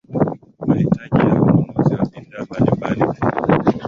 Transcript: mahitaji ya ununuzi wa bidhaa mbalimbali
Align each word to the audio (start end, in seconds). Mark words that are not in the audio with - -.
mahitaji 0.67 1.19
ya 1.27 1.41
ununuzi 1.41 1.93
wa 1.95 2.05
bidhaa 2.11 2.43
mbalimbali 2.77 3.01